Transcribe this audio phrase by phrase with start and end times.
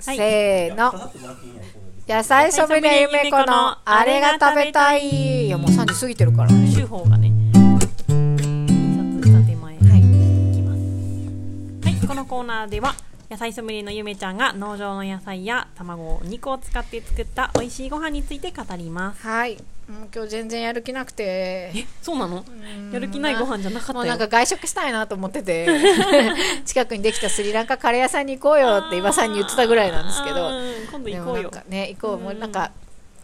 [0.00, 0.92] せーの。
[2.08, 5.46] 野菜ソムリエゆめこのあれが食べたい。
[5.46, 6.70] いやもう3時過ぎてるからね。
[6.70, 7.32] 週報がね
[12.06, 12.94] このコーナーでは
[13.30, 19.26] 野菜ソムリエのゆめちゃんが農場の野菜や卵肉を使って作った美味しいご飯について語ります。
[19.26, 19.58] はい
[19.88, 21.24] もう今日全然やる気なくて。
[21.74, 22.44] えそうなの？
[22.92, 23.98] やる気ないご飯じゃなかったよ。
[23.98, 25.66] もうなんか外食したいなと思ってて。
[26.66, 30.48] 近くにできたスリランカカレー屋さんに行こうよって伊庭さんに言ってたぐらいなんですけど。
[30.48, 30.86] うん。
[30.90, 31.50] 今度で行こうよ。
[31.68, 32.18] ね行こう。
[32.18, 32.70] もうなんか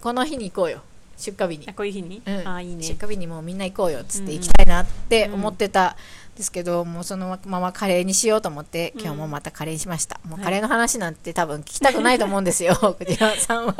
[0.00, 0.82] この日に行こうよ
[1.22, 1.68] 出荷日に。
[1.68, 2.48] あこういう日に、うん。
[2.48, 2.82] あいいね。
[2.82, 5.96] 出荷日にもうみんな行こうよっつってうん行きたいなって思ってた
[6.34, 13.74] んですけど、もうそのままカレーにしようと思って今日もまたカレーにしました、もうカレーの話なんて多分聞きたくないと思うんですよクジラさんは。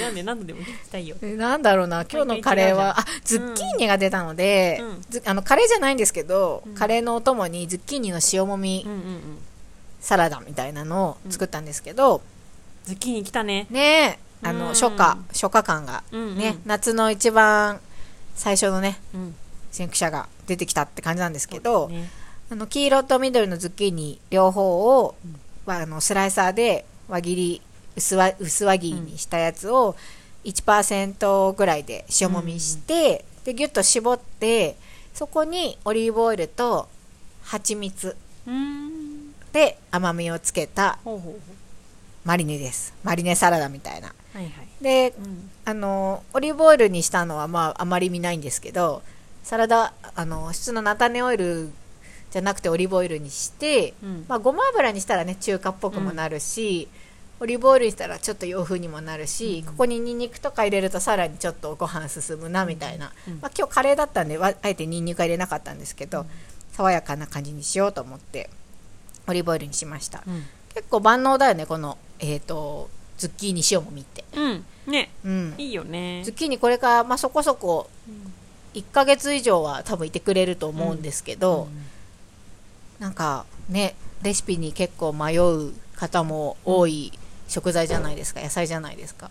[0.00, 1.16] なんで何度でも聞きたいよ。
[1.22, 4.82] えなんだろうな今日のカレーはあズッキーニが出たので、
[5.24, 6.74] あのカレーじゃないんですけど、うん。
[6.74, 8.86] カレーのお供にズッキーニの塩もみ
[10.00, 12.22] サラダみたいなのを作ったんですけど、
[12.84, 13.66] ズッキーニ来たね。
[13.70, 14.72] ねえあの、うん。
[14.74, 17.80] 初夏初夏感がね、夏の一番
[18.34, 19.34] 最初のねうん。
[19.70, 22.08] 先駆者が出てきたって感じなんですけど、ね。
[22.50, 25.14] あの黄色と緑のズッキーニ両方を、
[25.66, 27.62] はあのスライサーで輪切り
[27.96, 29.94] 薄わ薄輪切りにしたやつを
[30.44, 34.76] 1%ぐらいで塩もみして、でギュッと絞って
[35.14, 36.88] そこにオリーブオイルと
[37.42, 38.16] 蜂蜜
[39.52, 40.98] で甘みをつけた
[42.24, 42.94] マリネです。
[43.02, 44.08] マリネサラダみたいな。
[44.08, 44.68] うはいはい。
[44.82, 45.50] でうん。
[45.64, 49.02] あのオリーブオイルにしたのはまああまり見ないんですけど
[49.42, 51.70] サラダあの普通の菜種オイル
[52.30, 54.24] じゃなくてオリーブオイルにして、うん。
[54.28, 56.88] まあ、ごま油にしたらね中華っぽくもなるし、
[57.40, 63.38] オリーブオイルにしたらちょっと洋風にもなるし、ここにニンニクとか入れるとさらにちょっとご飯進むなみたいな、うん。
[63.40, 66.26] まあ、今日カレーだったんでわあえてニンニクは入れなかったんですけど、
[66.72, 68.48] 爽やかな感じにしようと思って
[69.26, 74.64] オリーブオイルにしました、うん結構万能だよねこの、えー、とズッキーニ塩もみって、うん。
[74.86, 75.10] ね。
[75.24, 76.22] うん、いいよね。
[76.24, 77.90] ズッキーニこれから、まあ、そこそこ
[78.74, 81.68] 1ヶ月以上は多分いてくれると思うんですけど、
[82.98, 87.12] なんかねレシピに結構迷う方も多い
[87.48, 89.30] 食材じゃないですか野菜じゃないですか。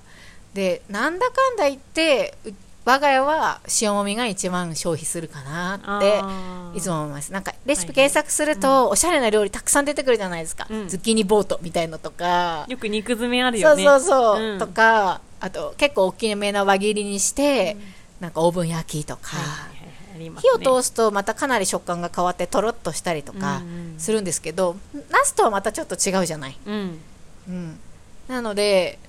[0.53, 2.53] でなんだかんだ言ってう
[2.85, 7.31] 我が家は塩もみが一番消費するかなっていつも思います。
[7.31, 10.88] なんかレシピ検索すると、おしゃれな料理たくさん出てくるじゃないですか、うん。
[10.88, 12.66] ズッキーニボートみたいのとか。
[12.68, 13.84] よく肉詰めあるそうよね。
[13.84, 14.56] そうそう、う。
[14.56, 14.59] ん。
[14.59, 17.78] とかあと結構大きめな輪切りにして、
[18.19, 20.31] なんかオーブン焼きとか、ね。
[20.41, 24.00] 火を通すとまたかなり食感が変わってとろっとしたりとかうんうん。
[24.00, 24.75] するんですけど、
[25.09, 27.00] ナスとはまたちょっと違うじゃない、うん。
[27.47, 27.79] うん、
[28.28, 29.00] なので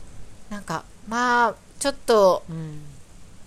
[0.50, 2.82] なんかまあちょっとうん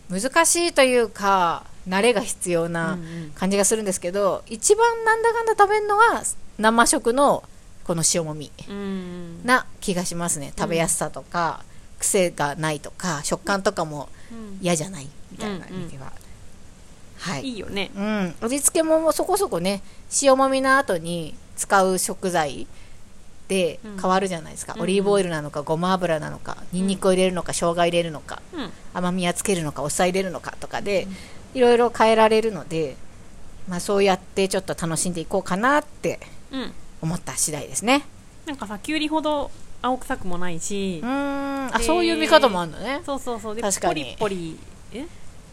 [0.10, 3.32] 難しいというか慣れが必要うなんうん。
[3.36, 6.24] 感じがするんですけど、一番なんだかんだ食べるのは
[6.58, 7.44] 生食の
[7.84, 10.54] この塩もみうんな気がしますね。
[10.58, 11.64] 食べやすさとか、
[12.00, 14.60] 癖がないとか食感とかもうん。
[14.62, 15.10] 嫌じゃない？
[15.32, 16.12] みたいな意味では、
[17.20, 17.44] はい。
[17.44, 17.92] いいよね。
[17.96, 19.82] うん、味付けもそこそこね
[20.22, 22.68] 塩もみの後に使う食材
[23.48, 23.98] でうん。
[24.00, 26.88] 変わるじゃないですか、うんオリーブオイルなのかごま油なのかにん。
[26.88, 28.70] にくを入れるのか生姜入れるのかうん。
[28.94, 31.08] 甘みはつけるのかお酢は入れるのかとかで
[31.54, 32.96] いろいろ変えられるので、
[33.68, 36.20] まあ、そうやってちょっと楽しんでいこうかなって
[36.52, 36.72] うん。
[37.02, 38.06] 思った次第ですね。
[38.46, 39.52] なんかさきゅうりほど
[39.82, 41.02] 青臭くもないし。
[41.04, 41.76] うーん。
[41.76, 43.02] あでそういう見方もあるんだね。
[43.06, 43.56] そうそうそう。
[43.56, 44.16] で確かに。
[44.18, 44.58] ポリ
[44.94, 45.06] ポリえ？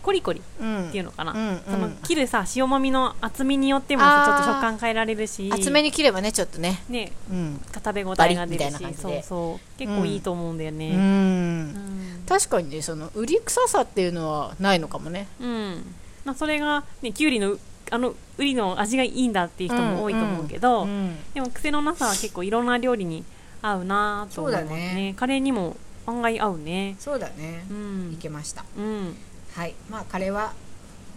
[0.02, 0.88] コリコリうん。
[0.88, 5.50] っていうのかな、うんうんその切るさ塩もみの厚みによってもちょっと食感変えられるし。
[5.52, 6.82] 厚めに切ればねちょっとね。
[6.88, 7.12] ね。
[7.30, 7.60] うん。
[7.72, 8.94] 食べ応えが出るし。
[8.94, 9.78] そうそう。
[9.78, 10.94] 結構いいと思うんだようねん。
[10.94, 15.26] うん、確かにねその売り臭さっていうのはないのかもね。
[15.40, 15.94] うん。
[16.24, 17.56] まあ、それが、ね、きゅうりの
[17.90, 21.16] あのウリの味がいいんだっていう人も多いと思うけど、うん。
[21.34, 23.24] でも癖のなさは結構いろんな料理に
[23.62, 25.14] 合うなと思うだねね。
[25.16, 26.96] カレーにも案外合うね。
[26.98, 27.64] そうだね。
[27.70, 28.12] う、ん。
[28.12, 28.64] いけました。
[28.76, 29.16] うん
[29.54, 29.74] はい。
[29.90, 30.52] まあカレーは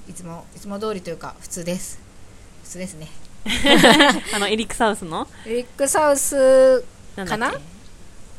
[0.10, 2.00] いつもいつも通りというか普通です。
[2.64, 3.08] 普通ですね。
[4.34, 5.28] あのエリックサウスの？
[5.46, 6.84] エリックサウス
[7.16, 7.54] かな？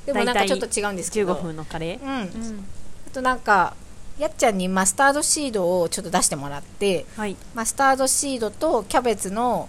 [0.06, 1.34] でもなんかちょっと違うんですけど。
[1.34, 2.08] 15分のカレー、うん。
[2.08, 2.64] あうん
[3.12, 3.74] となんか
[4.18, 7.36] やっちゃんにマスタードシードをちょっと出してもらってはい。
[7.54, 9.68] マスタードシードとキャベツの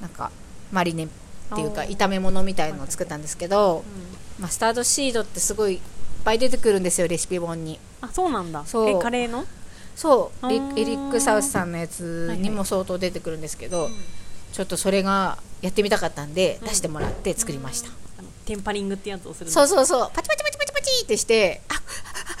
[0.00, 0.30] なんか
[0.72, 1.08] マリネっ
[1.54, 3.84] ていうか炒め物みたいのを作ったんですけど
[4.38, 5.80] マスタードシードってすごい
[6.20, 7.78] ぱい出てくるんですよレシピ本に。
[8.00, 8.64] あそうなんだ。
[8.66, 8.88] そう。
[8.88, 9.44] えカレーの？
[9.96, 10.46] そう。
[10.46, 13.90] エリック・サウスさんのやつにも相当出てくるんですけど、
[14.52, 16.68] ちょっとそれがやってみたかったんで、うん。
[16.68, 19.52] 出してもらって作りました、あのテンパリングってやつをするの？
[19.52, 20.10] そうそうそう。
[20.14, 21.80] パチパチパチパチパチってしてあは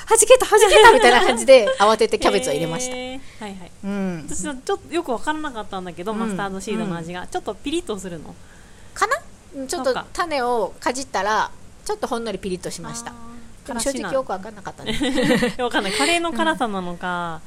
[0.06, 0.46] はじけた。
[0.46, 3.20] はじけたみたいな感じで慌ててキャベツを入れました、 へー。
[3.40, 3.72] はいはい。
[3.84, 4.26] うん。
[4.28, 6.18] 私はちょっとよく分からなかったんだけど、うん。
[6.18, 8.34] マスタードシードの味が、ちょっとピリッとするの？
[8.94, 9.16] かな？
[9.56, 11.50] うんちょっと種をかじったら
[11.84, 13.12] ちょっとほんのりピリッとしました
[13.66, 14.94] 正直辛よく分かんなかったね。
[15.56, 15.92] 子 わかんない。
[15.92, 17.40] カレーの辛さなのか、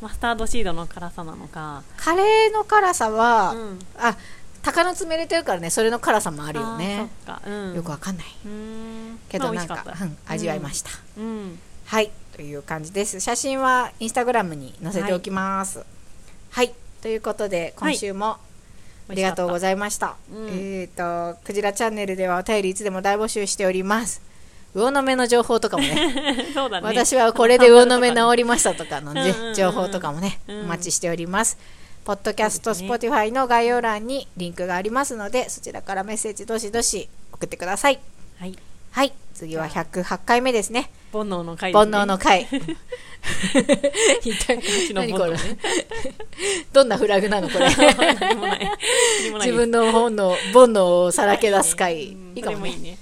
[0.00, 1.82] マスタードシードの辛さなのか。
[1.96, 3.78] カレーの辛さは、うん。
[3.98, 4.16] あ
[4.62, 5.70] 鷹の爪入れてるからね。
[5.70, 7.08] それの辛さもあるよね。
[7.46, 8.26] うん、よくわかんない。
[8.44, 9.18] うん。
[9.28, 11.58] けどなんか,、まあ美味わいました、うん。
[11.86, 12.10] はい。
[12.34, 13.20] という感じです。
[13.20, 15.84] 写真はインスタグラムに載せておきます。
[16.50, 18.36] はい、ということで今週も、
[19.08, 20.16] ありがとうございました。
[20.32, 20.48] うん。
[20.50, 24.22] えっ、と、クジラチャンネルではお便りいつでも大募集しております。
[24.74, 26.86] 魚の目の情報とかもね、 そうだね。
[26.86, 30.60] 私はこれで魚の目治りましたとかのねうん情報とかもね、うん。
[30.60, 31.58] お待ちしております。
[32.04, 37.98] ポッドキャスト、ね Spotify の概要欄にリンクがありますので、そちらからメッセージどしどし送ってください。
[38.38, 38.56] はい。
[38.92, 40.90] はい、次は108回目ですね。
[41.12, 42.46] 煩悩の回ね、煩悩の回。
[44.22, 45.36] 一体108の何これ？
[46.72, 47.68] どんなフラグなのこれ？
[49.40, 52.70] 自分の本の煩悩をさらけ出す回、うんいいかもね。
[52.70, 52.98] いいね。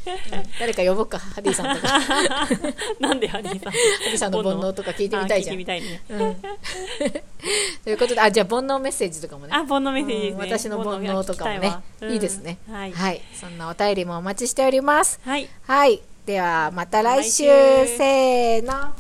[0.59, 2.01] 誰か呼ぼうかハディさんとか。
[2.01, 2.49] ハ
[3.01, 3.73] なんでハリーさん？
[3.73, 6.03] ディさんの煩悩とか聞いてみたいじゃあ聞いてんみたいね。
[6.09, 6.37] うん。
[7.85, 9.53] ということであじゃあ煩悩メッセージとかもね。
[9.55, 11.75] あ煩悩メッセージ私の煩悩とかもね。
[12.03, 12.59] いいいですね。
[12.71, 13.21] はい、はい。
[13.39, 15.21] そんなお便りもお待ちしております。
[15.25, 15.49] はい。
[15.67, 16.01] はい。
[16.27, 17.45] ではまた来週。
[17.47, 17.97] 来週。
[17.97, 18.95] せーの